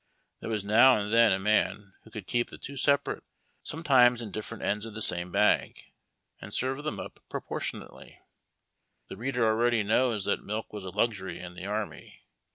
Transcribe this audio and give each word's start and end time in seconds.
There 0.39 0.49
was 0.49 0.63
now 0.63 0.97
and 0.97 1.13
then 1.13 1.31
a 1.31 1.37
man 1.37 1.93
who 2.01 2.09
could 2.09 2.25
keep 2.25 2.49
the 2.49 2.57
two 2.57 2.75
separate, 2.75 3.23
sometimes 3.61 4.19
in 4.19 4.31
different 4.31 4.63
ends 4.63 4.83
of 4.83 4.95
tlie 4.95 5.03
same 5.03 5.31
bag, 5.31 5.91
and 6.39 6.51
serve 6.51 6.83
them 6.83 6.99
up 6.99 7.19
proportionall}*. 7.29 8.17
The 9.09 9.17
reader 9.17 9.45
already 9.45 9.83
knows 9.83 10.25
that 10.25 10.43
milk 10.43 10.73
was 10.73 10.85
a 10.85 10.89
luxury 10.89 11.39
in 11.39 11.53
the 11.53 11.65
arn^y. 11.65 12.13